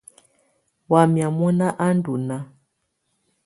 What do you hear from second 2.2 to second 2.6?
nàà.